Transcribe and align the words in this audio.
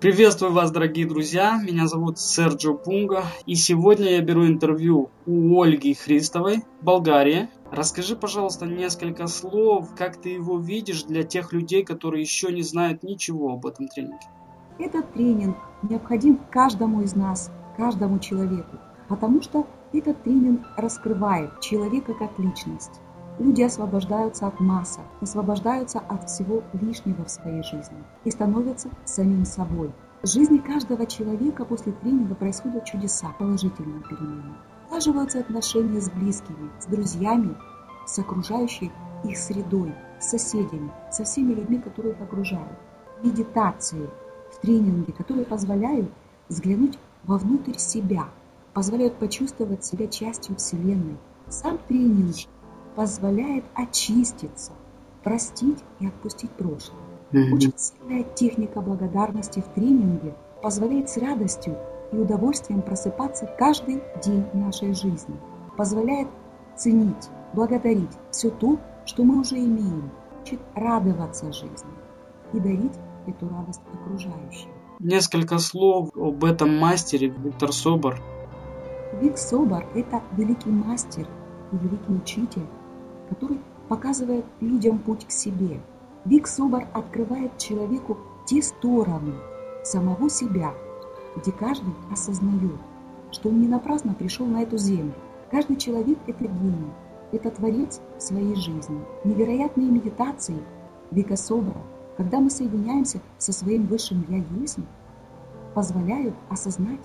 Приветствую 0.00 0.52
вас, 0.52 0.70
дорогие 0.70 1.08
друзья. 1.08 1.60
Меня 1.60 1.88
зовут 1.88 2.20
Серджо 2.20 2.72
Пунга. 2.72 3.24
И 3.46 3.56
сегодня 3.56 4.12
я 4.12 4.20
беру 4.20 4.46
интервью 4.46 5.10
у 5.26 5.60
Ольги 5.60 5.92
Христовой, 5.92 6.62
Болгария. 6.80 7.50
Расскажи, 7.72 8.14
пожалуйста, 8.14 8.64
несколько 8.64 9.26
слов, 9.26 9.88
как 9.96 10.16
ты 10.16 10.28
его 10.28 10.60
видишь 10.60 11.02
для 11.02 11.24
тех 11.24 11.52
людей, 11.52 11.82
которые 11.82 12.22
еще 12.22 12.52
не 12.52 12.62
знают 12.62 13.02
ничего 13.02 13.54
об 13.54 13.66
этом 13.66 13.88
тренинге. 13.88 14.28
Этот 14.78 15.12
тренинг 15.14 15.56
необходим 15.82 16.38
каждому 16.48 17.02
из 17.02 17.16
нас, 17.16 17.50
каждому 17.76 18.20
человеку, 18.20 18.78
потому 19.08 19.42
что 19.42 19.66
этот 19.92 20.22
тренинг 20.22 20.60
раскрывает 20.76 21.60
человека 21.60 22.14
как 22.14 22.38
личность. 22.38 23.00
Люди 23.38 23.62
освобождаются 23.62 24.48
от 24.48 24.58
масок, 24.58 25.04
освобождаются 25.20 26.00
от 26.00 26.28
всего 26.28 26.64
лишнего 26.72 27.24
в 27.24 27.30
своей 27.30 27.62
жизни 27.62 28.02
и 28.24 28.32
становятся 28.32 28.88
самим 29.04 29.44
собой. 29.44 29.92
В 30.22 30.26
жизни 30.26 30.58
каждого 30.58 31.06
человека 31.06 31.64
после 31.64 31.92
тренинга 31.92 32.34
происходят 32.34 32.84
чудеса, 32.84 33.28
положительные 33.38 34.02
перемены. 34.02 34.56
Налаживаются 34.90 35.38
отношения 35.38 36.00
с 36.00 36.10
близкими, 36.10 36.68
с 36.80 36.86
друзьями, 36.86 37.56
с 38.06 38.18
окружающей 38.18 38.90
их 39.22 39.38
средой, 39.38 39.94
с 40.18 40.30
соседями, 40.30 40.90
со 41.12 41.22
всеми 41.22 41.54
людьми, 41.54 41.78
которые 41.78 42.14
их 42.14 42.20
окружают. 42.20 42.78
Медитации 43.22 44.10
в 44.52 44.60
тренинге, 44.60 45.12
которые 45.12 45.46
позволяют 45.46 46.10
взглянуть 46.48 46.98
вовнутрь 47.22 47.78
себя, 47.78 48.24
позволяют 48.74 49.14
почувствовать 49.14 49.84
себя 49.84 50.08
частью 50.08 50.56
Вселенной. 50.56 51.18
Сам 51.48 51.78
тренинг 51.86 52.34
позволяет 52.98 53.64
очиститься, 53.76 54.72
простить 55.22 55.78
и 56.00 56.08
отпустить 56.08 56.50
прошлое. 56.50 56.98
Mm-hmm. 57.30 57.54
Очень 57.54 57.72
сильная 57.76 58.24
техника 58.24 58.80
благодарности 58.80 59.60
в 59.60 59.68
тренинге 59.72 60.34
позволяет 60.64 61.08
с 61.08 61.16
радостью 61.16 61.78
и 62.10 62.16
удовольствием 62.16 62.82
просыпаться 62.82 63.48
каждый 63.56 64.02
день 64.24 64.44
нашей 64.52 64.94
жизни. 64.94 65.36
Позволяет 65.76 66.26
ценить, 66.76 67.28
благодарить 67.52 68.10
все 68.32 68.50
то, 68.50 68.80
что 69.06 69.22
мы 69.22 69.42
уже 69.42 69.58
имеем. 69.58 70.10
Учит 70.42 70.58
радоваться 70.74 71.52
жизни 71.52 71.94
и 72.52 72.58
дарить 72.58 72.98
эту 73.28 73.48
радость 73.48 73.82
окружающим. 73.94 74.70
Несколько 74.98 75.58
слов 75.58 76.10
об 76.16 76.42
этом 76.42 76.76
мастере 76.76 77.28
Виктор 77.28 77.72
Собор. 77.72 78.20
Вик 79.20 79.38
Собор– 79.38 79.86
это 79.94 80.20
великий 80.36 80.70
мастер 80.70 81.28
и 81.70 81.76
великий 81.76 82.12
учитель, 82.12 82.66
который 83.28 83.58
показывает 83.88 84.44
людям 84.60 84.98
путь 84.98 85.26
к 85.26 85.30
себе. 85.30 85.80
Биг 86.24 86.46
Собор 86.46 86.84
открывает 86.92 87.56
человеку 87.58 88.18
те 88.46 88.62
стороны 88.62 89.34
самого 89.84 90.28
себя, 90.28 90.72
где 91.36 91.52
каждый 91.52 91.94
осознает, 92.10 92.80
что 93.30 93.48
он 93.48 93.60
не 93.60 93.68
напрасно 93.68 94.14
пришел 94.14 94.46
на 94.46 94.62
эту 94.62 94.76
землю. 94.76 95.14
Каждый 95.50 95.76
человек– 95.76 96.18
это 96.26 96.44
гений, 96.44 96.92
это 97.32 97.50
творец 97.50 98.00
своей 98.18 98.54
жизни. 98.54 99.00
Невероятные 99.24 99.88
медитации 99.88 100.58
Вика 101.10 101.36
Собора, 101.36 101.80
когда 102.16 102.40
мы 102.40 102.50
соединяемся 102.50 103.20
со 103.38 103.52
своим 103.52 103.86
высшим 103.86 104.24
«Я 104.28 104.44
есть», 104.60 104.78
позволяют 105.74 106.34
осознать 106.50 107.00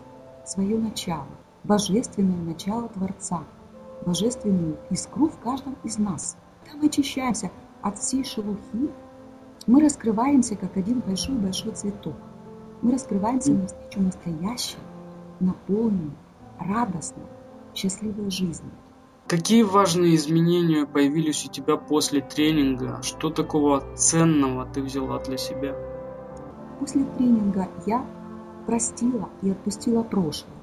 свое 0.45 0.77
начало, 0.77 1.27
божественное 1.63 2.41
начало 2.43 2.89
Творца– 2.89 3.43
божественную 4.05 4.77
искру 4.89 5.29
в 5.29 5.37
каждом 5.39 5.75
из 5.83 5.97
нас. 5.97 6.37
Когда 6.63 6.79
мы 6.79 6.87
очищаемся 6.87 7.51
от 7.81 7.97
всей 7.97 8.23
шелухи, 8.23 8.89
мы 9.65 9.81
раскрываемся, 9.81 10.55
как 10.55 10.77
один 10.77 10.99
большой-большой 10.99 11.71
цветок. 11.73 12.15
Мы 12.81 12.91
раскрываемся 12.91 13.53
навстречу 13.53 14.01
настоящей, 14.01 14.77
наполненной, 15.39 16.11
радостной, 16.59 17.25
счастливой 17.73 18.29
жизни. 18.29 18.69
Какие 19.27 19.63
важные 19.63 20.15
изменения 20.15 20.85
появились 20.85 21.45
у 21.45 21.49
тебя 21.49 21.77
после 21.77 22.21
тренинга? 22.21 22.99
Что 23.01 23.29
такого 23.29 23.83
ценного 23.95 24.65
ты 24.65 24.81
взяла 24.81 25.19
для 25.19 25.37
себя? 25.37 25.75
После 26.79 27.05
тренинга 27.17 27.69
я 27.85 28.05
простила 28.65 29.29
и 29.41 29.49
отпустила 29.49 30.03
прошлое. 30.03 30.53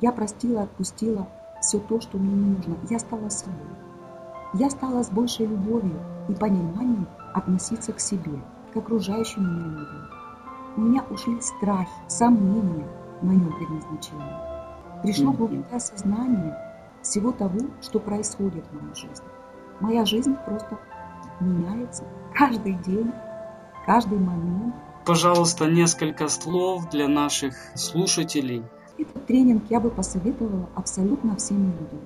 Я 0.00 0.12
простила 0.12 0.60
и 0.60 0.64
отпустила 0.64 1.26
все 1.60 1.78
то, 1.78 2.00
что 2.00 2.18
мне 2.18 2.34
не 2.34 2.56
нужно. 2.56 2.76
Я 2.88 2.98
стала 2.98 3.28
собой. 3.28 3.68
Я 4.54 4.70
стала 4.70 5.02
с 5.02 5.10
большей 5.10 5.46
любовью 5.46 6.00
и 6.28 6.34
пониманием 6.34 7.08
относиться 7.34 7.92
к 7.92 8.00
себе, 8.00 8.40
к 8.72 8.76
окружающим 8.76 9.42
меня 9.42 9.66
людям. 9.66 10.10
У 10.76 10.80
меня 10.80 11.04
ушли 11.10 11.40
страхи, 11.40 11.90
сомнения 12.08 12.86
в 13.20 13.26
моем 13.26 13.52
предназначении. 13.56 15.02
Пришло 15.02 15.32
глубокое 15.32 15.76
осознание 15.76 16.56
всего 17.02 17.32
того, 17.32 17.60
что 17.82 18.00
происходит 18.00 18.64
в 18.66 18.80
моей 18.80 18.94
жизни. 18.94 19.26
Моя 19.80 20.04
жизнь 20.04 20.34
просто 20.46 20.78
меняется 21.40 22.04
каждый 22.34 22.74
день, 22.74 23.12
каждый 23.84 24.18
момент. 24.18 24.74
Пожалуйста, 25.04 25.66
несколько 25.66 26.28
слов 26.28 26.88
для 26.90 27.08
наших 27.08 27.54
слушателей– 27.74 28.64
этот 28.98 29.26
тренинг 29.26 29.64
я 29.68 29.80
бы 29.80 29.90
посоветовала 29.90 30.68
абсолютно 30.74 31.36
всем 31.36 31.64
людям. 31.64 32.00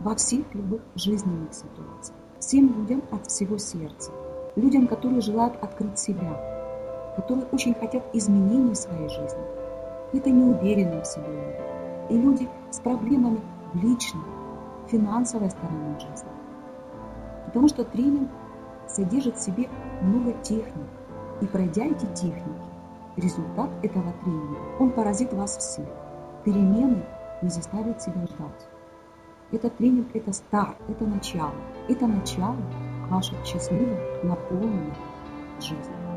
Во 0.00 0.14
всех 0.14 0.44
любых 0.54 0.80
жизненных 0.94 1.52
ситуациях. 1.54 2.16
Всем 2.38 2.74
людям 2.78 3.02
от 3.10 3.26
всего 3.26 3.58
сердца. 3.58 4.10
Людям, 4.56 4.86
которые 4.86 5.20
желают 5.20 5.54
открыть 5.62 5.98
себя. 5.98 7.12
Которые 7.16 7.46
очень 7.52 7.74
хотят 7.74 8.04
изменений 8.14 8.72
в 8.72 8.76
своей 8.76 9.08
жизни. 9.08 9.44
Это 10.12 10.30
неуверенные 10.30 11.02
в 11.02 11.06
себе 11.06 11.26
люди. 11.26 12.14
И 12.14 12.18
люди 12.20 12.48
с 12.70 12.80
проблемами 12.80 13.40
в 13.72 13.82
личной, 13.84 14.22
финансовой 14.88 15.50
стороне 15.50 15.94
жизни. 16.00 16.30
Потому 17.46 17.68
что 17.68 17.84
тренинг 17.84 18.28
содержит 18.88 19.36
в 19.36 19.40
себе 19.40 19.68
много 20.02 20.32
техник. 20.42 20.86
И 21.40 21.46
пройдя 21.46 21.84
эти 21.84 22.06
техники, 22.14 22.69
результат 23.20 23.70
этого 23.82 24.12
тренинга, 24.24 24.58
он 24.78 24.90
поразит 24.90 25.32
вас 25.32 25.56
всех. 25.56 25.86
Перемены 26.44 27.04
не 27.42 27.48
заставят 27.48 28.02
себя 28.02 28.26
ждать. 28.26 28.68
Этот 29.52 29.76
тренинг– 29.76 30.08
это 30.14 30.32
старт, 30.32 30.76
это 30.88 31.04
начало. 31.04 31.54
Это 31.88 32.06
начало 32.06 32.56
вашей 33.08 33.36
счастливой, 33.44 33.98
наполненной 34.22 34.94
жизни. 35.60 36.09